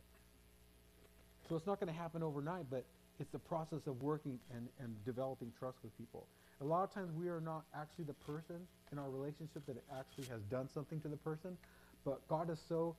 [1.48, 2.84] So it's not going to happen overnight, but
[3.19, 6.26] it's the process of working and, and developing trust with people.
[6.62, 8.56] A lot of times we are not actually the person
[8.91, 11.58] in our relationship that actually has done something to the person,
[12.06, 12.96] but God is so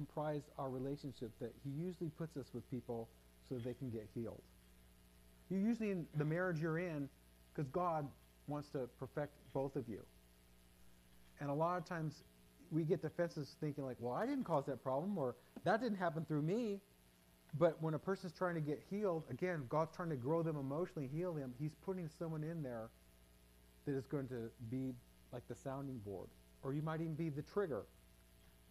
[0.00, 3.06] comprised our relationship that he usually puts us with people
[3.48, 4.40] so they can get healed.
[5.50, 7.06] You're usually in the marriage you're in
[7.52, 8.08] because God
[8.46, 10.00] wants to perfect both of you.
[11.38, 12.22] And a lot of times
[12.70, 16.24] we get defenses thinking like, well, I didn't cause that problem or that didn't happen
[16.24, 16.80] through me.
[17.58, 21.10] But when a person's trying to get healed, again, God's trying to grow them emotionally,
[21.12, 21.52] heal them.
[21.58, 22.88] He's putting someone in there
[23.84, 24.94] that is going to be
[25.30, 26.28] like the sounding board.
[26.62, 27.82] Or you might even be the trigger.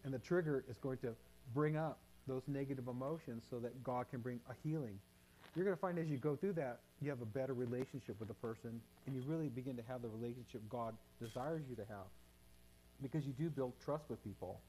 [0.04, 1.14] And the trigger is going to
[1.54, 4.98] bring up those negative emotions so that God can bring a healing.
[5.56, 8.28] You're going to find as you go through that, you have a better relationship with
[8.28, 12.06] the person, and you really begin to have the relationship God desires you to have.
[13.02, 14.60] Because you do build trust with people.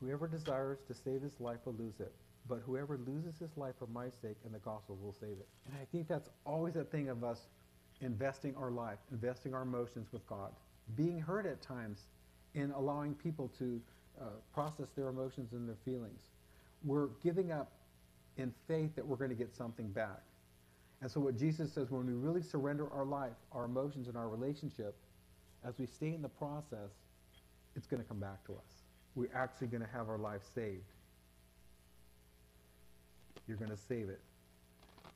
[0.00, 2.12] Whoever desires to save his life will lose it,
[2.48, 5.48] but whoever loses his life for my sake and the gospel will save it.
[5.66, 7.40] And I think that's always a thing of us
[8.00, 10.52] investing our life, investing our emotions with God,
[10.96, 12.06] being hurt at times
[12.54, 13.80] in allowing people to
[14.20, 16.22] uh, process their emotions and their feelings.
[16.84, 17.72] We're giving up
[18.36, 20.22] in faith that we're going to get something back.
[21.00, 24.28] And so what Jesus says, when we really surrender our life, our emotions, and our
[24.28, 24.96] relationship,
[25.64, 26.90] as we stay in the process,
[27.76, 28.82] it's going to come back to us
[29.18, 30.92] we're actually going to have our life saved.
[33.46, 34.20] You're going to save it.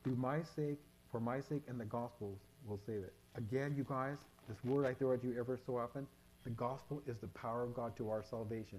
[0.02, 0.78] Through my sake,
[1.10, 3.12] for my sake, and the gospel will save it.
[3.36, 4.16] Again, you guys,
[4.48, 6.06] this word I throw at you ever so often,
[6.44, 8.78] the gospel is the power of God to our salvation.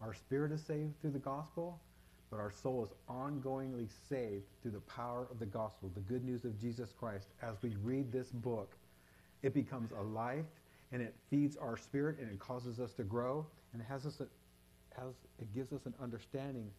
[0.00, 1.80] Our spirit is saved through the gospel,
[2.30, 6.44] but our soul is ongoingly saved through the power of the gospel, the good news
[6.44, 7.28] of Jesus Christ.
[7.42, 8.76] As we read this book,
[9.42, 10.46] it becomes a life
[10.92, 14.20] and it feeds our spirit and it causes us to grow and it has us
[14.96, 16.70] has, it gives us an understanding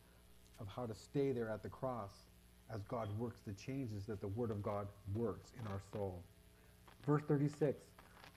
[0.59, 2.11] of how to stay there at the cross
[2.73, 6.23] as God works the changes that the Word of God works in our soul.
[7.05, 7.77] Verse 36,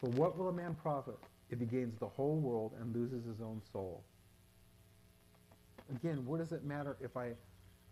[0.01, 1.17] For what will a man profit
[1.51, 4.03] if he gains the whole world and loses his own soul?
[5.91, 7.29] Again, what does it matter if I,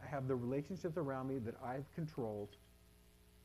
[0.03, 2.57] I have the relationships around me that I've controlled,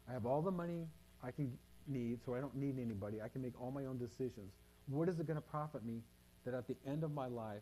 [0.10, 0.88] I have all the money
[1.24, 4.52] I can need, so I don't need anybody, I can make all my own decisions.
[4.88, 6.02] What is it going to profit me
[6.44, 7.62] that at the end of my life,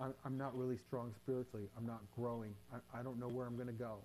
[0.00, 1.68] I'm, I'm not really strong spiritually.
[1.76, 2.54] I'm not growing.
[2.72, 3.98] I, I don't know where I'm going to go.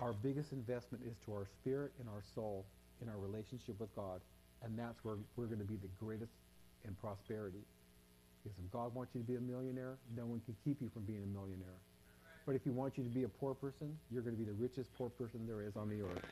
[0.00, 2.64] Our biggest investment is to our spirit and our soul
[3.02, 4.20] in our relationship with God.
[4.62, 6.32] And that's where we're going to be the greatest
[6.86, 7.62] in prosperity.
[8.42, 11.02] Because if God wants you to be a millionaire, no one can keep you from
[11.02, 11.78] being a millionaire.
[12.46, 14.56] But if he wants you to be a poor person, you're going to be the
[14.56, 16.24] richest poor person there is on the earth.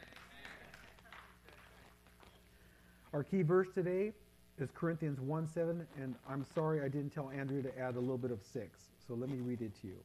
[3.13, 4.13] Our key verse today
[4.59, 8.19] is Corinthians 1 7, and I'm sorry I didn't tell Andrew to add a little
[8.19, 9.99] bit of 6, so let me read it to you.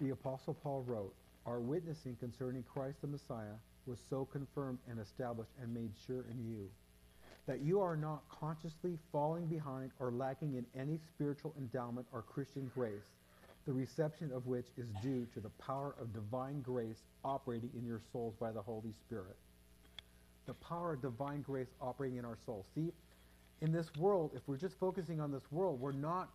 [0.00, 1.14] The Apostle Paul wrote,
[1.46, 6.44] Our witnessing concerning Christ the Messiah was so confirmed and established and made sure in
[6.44, 6.68] you,
[7.46, 12.70] that you are not consciously falling behind or lacking in any spiritual endowment or Christian
[12.74, 13.16] grace,
[13.66, 18.00] the reception of which is due to the power of divine grace operating in your
[18.12, 19.36] souls by the Holy Spirit.
[20.46, 22.66] The power of divine grace operating in our souls.
[22.74, 22.92] See,
[23.60, 26.30] in this world, if we're just focusing on this world, we're not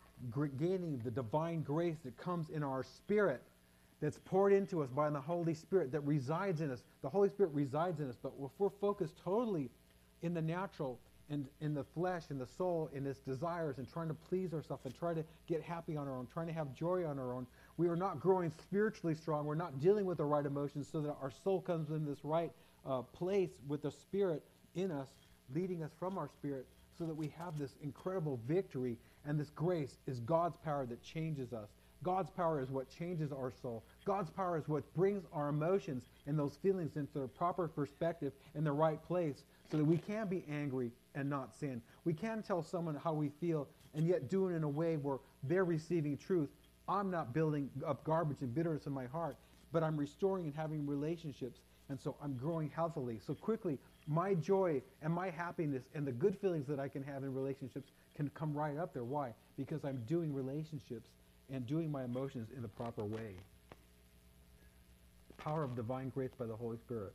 [0.60, 3.42] gaining the divine grace that comes in our spirit,
[4.02, 6.84] that's poured into us by the Holy Spirit, that resides in us.
[7.02, 9.70] The Holy Spirit resides in us, but if we're focused totally
[10.22, 14.08] in the natural and in the flesh and the soul and its desires and trying
[14.10, 17.06] to please ourselves and try to get happy on our own, trying to have joy
[17.06, 19.46] on our own, we are not growing spiritually strong.
[19.46, 22.52] We're not dealing with the right emotions so that our soul comes in this right
[22.86, 24.44] uh, place with the Spirit
[24.76, 25.08] in us,
[25.54, 29.98] leading us from our spirit so that we have this incredible victory and this grace
[30.08, 31.70] is God's power that changes us.
[32.04, 33.84] God's power is what changes our soul.
[34.06, 38.64] God's power is what brings our emotions and those feelings into their proper perspective in
[38.64, 41.82] the right place so that we can be angry and not sin.
[42.04, 45.18] We can tell someone how we feel and yet do it in a way where
[45.44, 46.50] they're receiving truth.
[46.88, 49.38] I'm not building up garbage and bitterness in my heart,
[49.72, 51.62] but I'm restoring and having relationships.
[51.90, 53.20] And so I'm growing healthily.
[53.26, 53.78] So quickly,
[54.08, 57.92] my joy and my happiness and the good feelings that I can have in relationships
[58.16, 59.04] can come right up there.
[59.04, 59.34] Why?
[59.58, 61.10] Because I'm doing relationships
[61.52, 63.36] and doing my emotions in the proper way.
[65.38, 67.14] Power of divine grace by the Holy Spirit.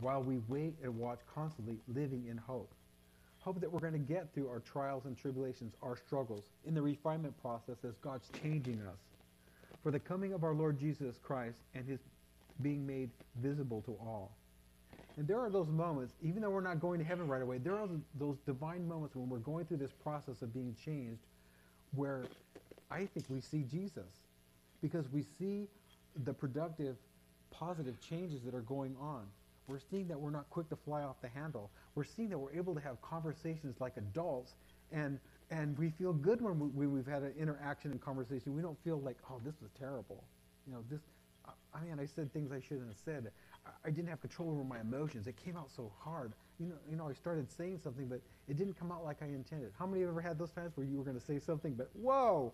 [0.00, 2.72] While we wait and watch constantly, living in hope.
[3.40, 6.82] Hope that we're going to get through our trials and tribulations, our struggles, in the
[6.82, 8.98] refinement process as God's changing us.
[9.82, 11.98] For the coming of our Lord Jesus Christ and his
[12.62, 14.32] being made visible to all.
[15.16, 17.76] And there are those moments, even though we're not going to heaven right away, there
[17.76, 21.20] are those divine moments when we're going through this process of being changed
[21.94, 22.22] where
[22.92, 24.20] I think we see Jesus.
[24.82, 25.68] Because we see
[26.24, 26.96] the productive,
[27.50, 29.26] positive changes that are going on.
[29.68, 31.70] We're seeing that we're not quick to fly off the handle.
[31.94, 34.54] We're seeing that we're able to have conversations like adults,
[34.90, 35.18] and
[35.50, 38.54] and we feel good when, we, we've had an interaction and conversation.
[38.56, 40.24] We don't feel like, oh, this was terrible.
[40.66, 41.00] You know, this.
[41.74, 43.30] I mean, I said things I shouldn't have said.
[43.84, 45.26] I didn't have control over my emotions.
[45.26, 46.32] It came out so hard.
[46.58, 49.26] You know, you know, I started saying something, but it didn't come out like I
[49.26, 49.72] intended.
[49.78, 51.90] How many have ever had those times where you were going to say something, but
[51.94, 52.52] whoa,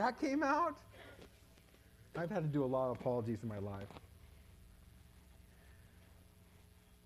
[0.00, 0.76] that came out?
[2.16, 3.86] I've had to do a lot of apologies in my life.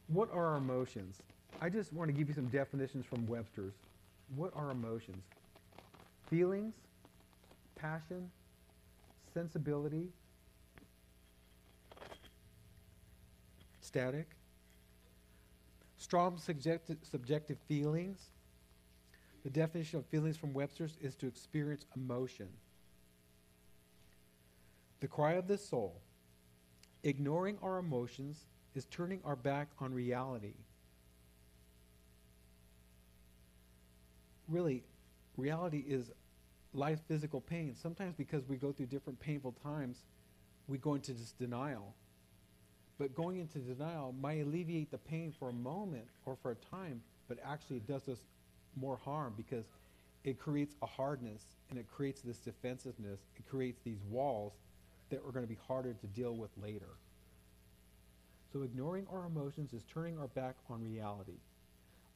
[0.06, 1.18] What are our emotions?
[1.60, 3.74] I just want to give you some definitions from Webster's.
[4.36, 5.24] What are emotions?
[6.30, 6.74] Feelings,
[7.74, 8.30] passion,
[9.32, 10.08] sensibility,
[13.80, 14.28] static.
[15.96, 18.30] Strong subjective, subjective feelings.
[19.42, 22.48] The definition of feelings from Webster's is to experience emotion.
[25.04, 26.00] The cry of the soul.
[27.02, 30.54] Ignoring our emotions is turning our back on reality.
[34.48, 34.82] Really,
[35.36, 36.10] reality is
[36.72, 37.74] life's physical pain.
[37.76, 39.98] Sometimes because we go through different painful times,
[40.68, 41.94] we go into this denial.
[42.96, 47.02] But going into denial might alleviate the pain for a moment or for a time,
[47.28, 48.20] but actually it does us
[48.74, 49.66] more harm because
[50.24, 53.20] it creates a hardness and it creates this defensiveness.
[53.36, 54.54] It creates these walls
[55.10, 56.96] that are going to be harder to deal with later.
[58.52, 61.38] So ignoring our emotions is turning our back on reality.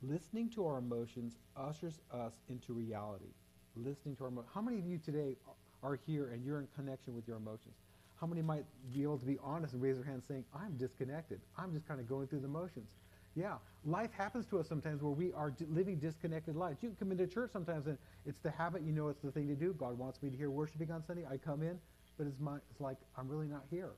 [0.03, 3.33] Listening to our emotions ushers us into reality.
[3.77, 4.53] Listening to our emotions.
[4.55, 5.37] How many of you today
[5.83, 7.74] are here and you're in connection with your emotions?
[8.20, 11.40] How many might be able to be honest and raise their hand saying, I'm disconnected.
[11.57, 12.90] I'm just kind of going through the motions.
[13.35, 16.79] Yeah, life happens to us sometimes where we are living disconnected lives.
[16.83, 19.46] You can come into church sometimes and it's the habit, you know it's the thing
[19.48, 19.74] to do.
[19.74, 21.24] God wants me to hear worshiping on Sunday.
[21.31, 21.79] I come in,
[22.18, 22.40] but it's,
[22.81, 23.92] like I'm really not here.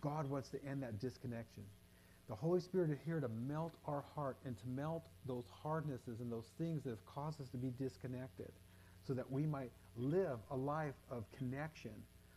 [0.00, 1.64] God wants to end that disconnection.
[2.28, 6.30] The Holy Spirit is here to melt our heart and to melt those hardnesses and
[6.30, 8.50] those things that have caused us to be disconnected
[9.06, 11.90] so that we might live a life of connection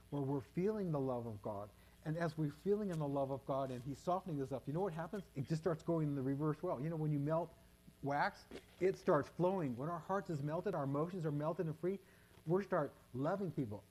[0.09, 1.69] where we're feeling the love of God.
[2.05, 4.73] And as we're feeling in the love of God and He's softening us up, you
[4.73, 5.23] know what happens?
[5.35, 6.79] It just starts going in the reverse well.
[6.81, 7.49] You know, when you melt
[8.03, 8.41] wax,
[8.79, 9.75] it starts flowing.
[9.77, 11.99] When our hearts is melted, our emotions are melted and free,
[12.45, 13.83] we start loving people.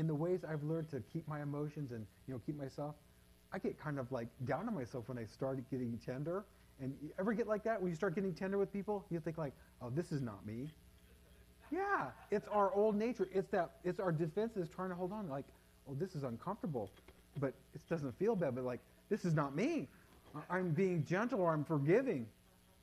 [0.00, 2.94] In the ways I've learned to keep my emotions and, you know, keep myself,
[3.52, 6.46] I get kind of like down on myself when I start getting tender.
[6.80, 9.04] And you ever get like that when you start getting tender with people?
[9.10, 10.70] You think like, oh, this is not me.
[11.70, 13.28] Yeah, it's our old nature.
[13.30, 15.28] It's that it's our defenses trying to hold on.
[15.28, 15.44] Like,
[15.86, 16.90] oh, this is uncomfortable,
[17.38, 18.54] but it doesn't feel bad.
[18.54, 19.86] But like, this is not me.
[20.48, 22.26] I'm being gentle or I'm forgiving.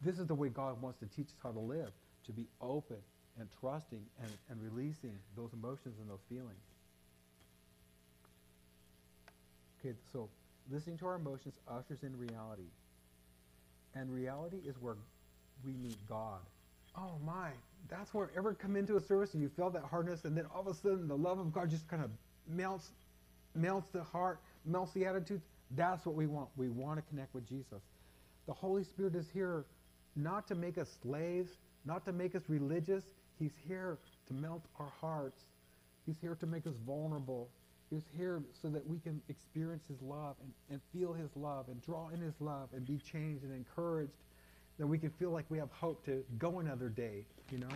[0.01, 1.89] This is the way God wants to teach us how to live,
[2.27, 2.97] to be open
[3.39, 6.61] and trusting and, and releasing those emotions and those feelings.
[9.87, 10.29] Okay, so
[10.69, 12.69] listening to our emotions ushers in reality.
[13.95, 14.97] And reality is where
[15.65, 16.39] we meet God
[16.97, 17.49] oh my,
[17.89, 20.61] that's where ever come into a service and you felt that hardness, and then all
[20.61, 22.09] of a sudden the love of God just kind of
[22.47, 22.89] melts,
[23.55, 25.43] melts the heart, melts the attitudes.
[25.71, 26.49] That's what we want.
[26.55, 27.81] We want to connect with Jesus.
[28.47, 29.65] The Holy Spirit is here
[30.15, 31.51] not to make us slaves,
[31.85, 33.03] not to make us religious.
[33.37, 33.97] He's here
[34.27, 35.43] to melt our hearts.
[36.05, 37.49] He's here to make us vulnerable.
[37.89, 41.81] He's here so that we can experience his love and, and feel his love and
[41.81, 44.11] draw in his love and be changed and encouraged.
[44.77, 47.67] That we can feel like we have hope to go another day, you know?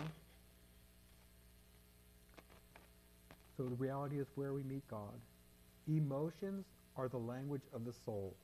[3.56, 5.18] So the reality is where we meet God.
[5.88, 6.64] Emotions
[6.96, 8.34] are the language of the soul.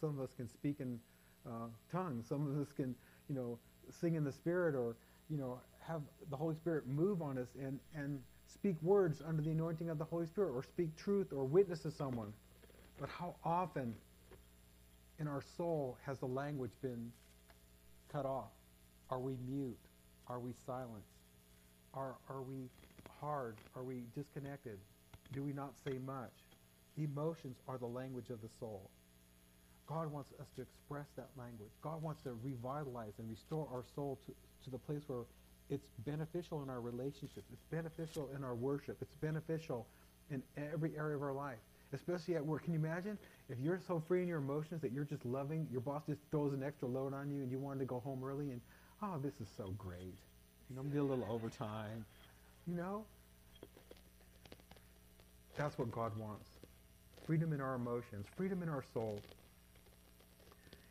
[0.00, 0.98] Some of us can speak in
[1.46, 2.26] uh, tongues.
[2.28, 2.94] Some of us can,
[3.28, 3.58] you know,
[4.00, 4.96] sing in the Spirit or,
[5.28, 8.20] you know, have the Holy Spirit move on us and, and
[8.52, 11.90] speak words under the anointing of the Holy Spirit or speak truth or witness to
[11.90, 12.32] someone.
[12.98, 13.94] But how often
[15.18, 17.12] in our soul has the language been
[18.12, 18.50] cut off?
[19.08, 19.78] Are we mute?
[20.26, 21.04] Are we silent?
[21.94, 22.68] Are, are we
[23.20, 23.56] hard?
[23.74, 24.78] Are we disconnected?
[25.32, 26.32] Do we not say much?
[26.96, 28.90] Emotions are the language of the soul.
[29.86, 31.70] God wants us to express that language.
[31.82, 34.34] God wants to revitalize and restore our soul to,
[34.64, 35.24] to the place where
[35.70, 37.46] it's beneficial in our relationships.
[37.52, 38.98] It's beneficial in our worship.
[39.00, 39.86] It's beneficial
[40.30, 41.58] in every area of our life,
[41.92, 42.64] especially at work.
[42.64, 43.16] Can you imagine
[43.48, 46.52] if you're so free in your emotions that you're just loving, your boss just throws
[46.52, 48.60] an extra load on you and you wanted to go home early and,
[49.02, 50.18] oh, this is so great.
[50.68, 52.04] You know, I'm doing a little overtime.
[52.66, 53.04] You know?
[55.56, 56.48] That's what God wants.
[57.26, 59.20] Freedom in our emotions, freedom in our soul.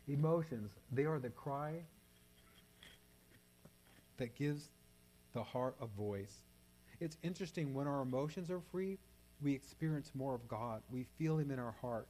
[0.08, 1.74] Emotions, they are the cry
[4.20, 4.70] that gives
[5.34, 6.44] the heart a voice.
[7.00, 8.98] It's interesting when our emotions are free,
[9.42, 10.82] we experience more of God.
[10.92, 12.08] We feel Him in our heart.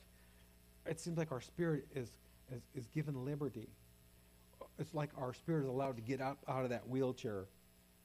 [0.85, 2.09] It seems like our spirit is,
[2.51, 3.69] is, is given liberty.
[4.79, 7.45] It's like our spirit is allowed to get up out of that wheelchair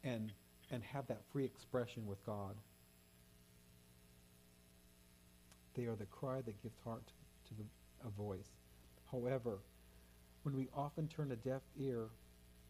[0.02, 0.32] and,
[0.70, 2.54] and have that free expression with God.
[5.74, 7.04] They are the cry that gives heart
[7.48, 7.64] to the,
[8.06, 8.50] a voice.
[9.10, 9.58] However,
[10.42, 12.08] when we often turn a deaf ear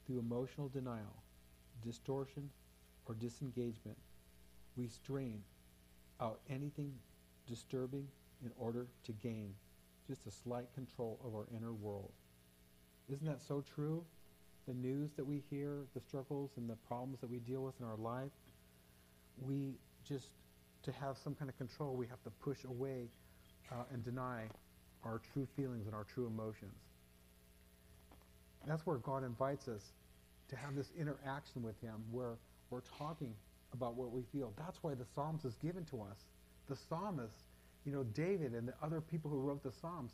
[0.06, 1.22] through emotional denial,
[1.84, 2.50] distortion,
[3.06, 3.96] or disengagement,
[4.76, 5.42] we strain
[6.20, 6.92] out anything
[7.46, 8.06] disturbing
[8.44, 9.54] in order to gain
[10.06, 12.12] just a slight control of our inner world.
[13.10, 14.04] Isn't that so true?
[14.66, 17.86] The news that we hear, the struggles and the problems that we deal with in
[17.86, 18.32] our life,
[19.40, 19.74] we
[20.08, 20.28] just,
[20.82, 23.08] to have some kind of control, we have to push away
[23.70, 24.44] uh, and deny
[25.04, 26.76] our true feelings and our true emotions.
[28.66, 29.92] That's where God invites us
[30.48, 32.37] to have this interaction with him where
[32.70, 33.35] we're talking
[33.72, 34.53] about what we feel.
[34.57, 36.18] That's why the Psalms is given to us.
[36.68, 37.37] The psalmist,
[37.85, 40.12] you know, David and the other people who wrote the Psalms,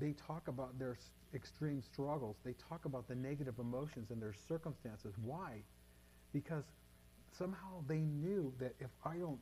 [0.00, 0.96] they talk about their
[1.34, 2.36] extreme struggles.
[2.44, 5.14] They talk about the negative emotions and their circumstances.
[5.22, 5.62] Why?
[6.32, 6.64] Because
[7.38, 9.38] somehow they knew that if I don't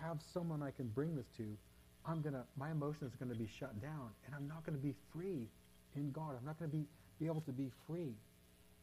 [0.00, 1.56] have someone I can bring this to,
[2.04, 5.48] I'm gonna my emotions are gonna be shut down and I'm not gonna be free
[5.94, 6.34] in God.
[6.38, 6.84] I'm not gonna be,
[7.20, 8.14] be able to be free.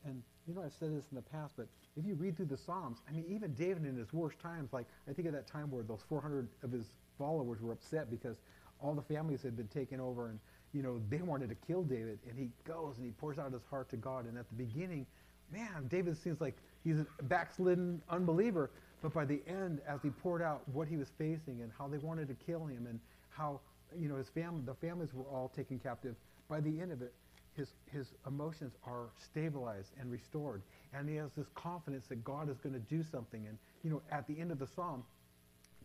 [0.05, 2.57] And you know, I've said this in the past, but if you read through the
[2.57, 5.69] Psalms, I mean, even David in his worst times, like I think of that time
[5.69, 6.85] where those 400 of his
[7.17, 8.37] followers were upset because
[8.81, 10.39] all the families had been taken over and,
[10.73, 12.17] you know, they wanted to kill David.
[12.27, 14.25] And he goes and he pours out his heart to God.
[14.25, 15.05] And at the beginning,
[15.51, 18.71] man, David seems like he's a backslidden unbeliever.
[19.01, 21.97] But by the end, as he poured out what he was facing and how they
[21.97, 23.59] wanted to kill him and how,
[23.97, 26.15] you know, his family, the families were all taken captive,
[26.49, 27.13] by the end of it,
[27.59, 30.61] his, his emotions are stabilized and restored.
[30.93, 33.45] And he has this confidence that God is going to do something.
[33.47, 35.03] And, you know, at the end of the psalm,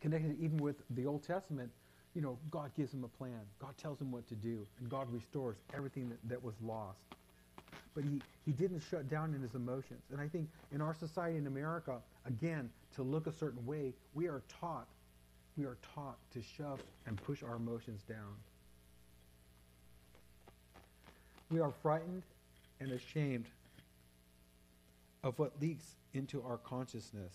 [0.01, 1.71] connected even with the Old Testament,
[2.15, 3.41] you know, God gives him a plan.
[3.59, 4.67] God tells him what to do.
[4.79, 7.01] And God restores everything that, that was lost.
[7.95, 10.03] But he, he didn't shut down in his emotions.
[10.13, 14.27] And I think in our society in America, again, to look a certain way, we
[14.27, 14.87] are taught,
[15.57, 18.35] we are taught to shove and push our emotions down.
[21.55, 22.25] We are frightened
[22.81, 23.47] and ashamed
[25.23, 27.33] of what leaks into our consciousness.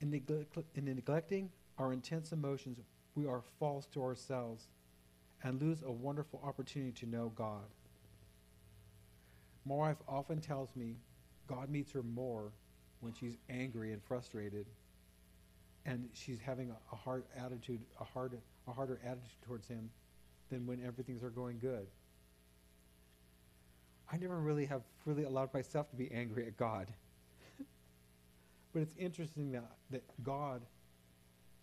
[0.00, 2.80] In, neglect, in neglecting our intense emotions,
[3.14, 4.66] we are false to ourselves
[5.44, 7.62] and lose a wonderful opportunity to know God.
[9.64, 10.96] My wife often tells me
[11.46, 12.50] God meets her more
[12.98, 14.66] when she's angry and frustrated
[15.84, 18.36] and she's having a, hard attitude, a, hard,
[18.66, 19.90] a harder attitude towards him
[20.50, 21.86] than when everything's are going good.
[24.10, 26.88] I never really have really allowed myself to be angry at God.
[28.72, 30.62] but it's interesting that, that God,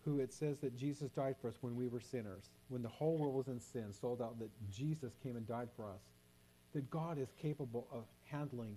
[0.04, 3.16] who it says that Jesus died for us when we were sinners, when the whole
[3.16, 6.02] world was in sin, sold out that Jesus came and died for us,
[6.74, 8.76] that God is capable of handling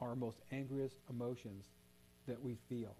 [0.00, 1.66] our most angriest emotions
[2.26, 2.96] that we feel.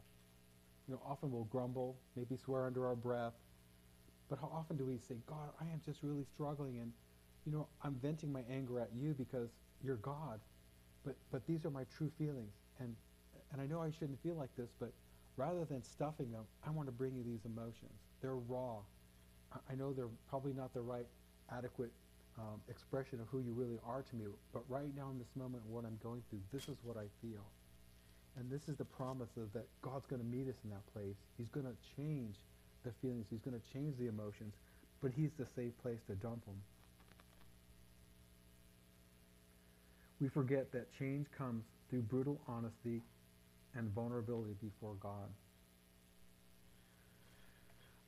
[0.86, 3.34] You know, often we'll grumble, maybe swear under our breath,
[4.28, 6.92] but how often do we say, God, I am just really struggling and,
[7.44, 9.50] you know, I'm venting my anger at you because
[9.84, 10.40] you're God,
[11.04, 12.52] but, but these are my true feelings.
[12.80, 12.94] And,
[13.52, 14.92] and I know I shouldn't feel like this, but
[15.36, 17.92] rather than stuffing them, I want to bring you these emotions.
[18.20, 18.78] They're raw.
[19.52, 21.06] I, I know they're probably not the right,
[21.52, 21.92] adequate
[22.38, 25.62] um, expression of who you really are to me, but right now in this moment,
[25.66, 27.44] what I'm going through, this is what I feel.
[28.38, 31.16] And this is the promise of that God's going to meet us in that place.
[31.38, 32.36] He's going to change
[32.84, 33.26] the feelings.
[33.30, 34.54] He's going to change the emotions,
[35.00, 36.60] but he's the safe place to dump them.
[40.26, 43.00] We forget that change comes through brutal honesty
[43.76, 45.30] and vulnerability before God.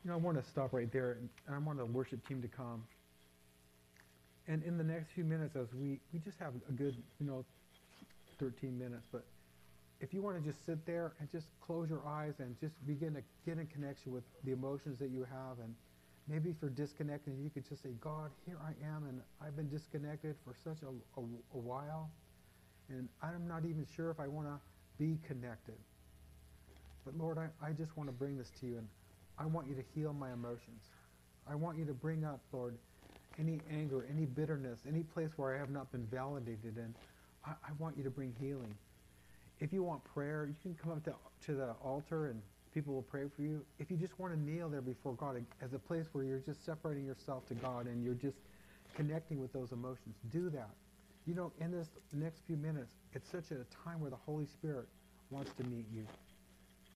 [0.03, 2.49] You know, I want to stop right there, and I want the worship team to
[2.49, 2.83] come.
[4.49, 7.45] And in the next few minutes, as we, we just have a good, you know,
[8.41, 9.25] 13 minutes, but
[10.01, 13.15] if you want to just sit there and just close your eyes and just begin
[13.15, 15.73] to get in connection with the emotions that you have, and
[16.29, 20.37] maybe you're disconnected, you could just say, God, here I am, and I've been disconnected
[20.45, 20.89] for such a,
[21.21, 21.25] a,
[21.55, 22.11] a while,
[22.89, 24.59] and I'm not even sure if I want to
[24.99, 25.77] be connected.
[27.05, 28.89] But Lord, I, I just want to bring this to you, and
[29.39, 30.83] I want you to heal my emotions.
[31.49, 32.75] I want you to bring up, Lord,
[33.39, 36.95] any anger, any bitterness, any place where I have not been validated in.
[37.47, 38.75] I, I want you to bring healing
[39.61, 41.15] if you want prayer, you can come up to,
[41.47, 42.41] to the altar and
[42.73, 43.65] people will pray for you.
[43.79, 46.65] If you just want to kneel there before God as a place where you're just
[46.65, 48.39] separating yourself to God and you're just
[48.95, 50.71] connecting with those emotions, do that.
[51.27, 54.87] You know, in this next few minutes, it's such a time where the Holy Spirit
[55.31, 56.07] wants to meet you.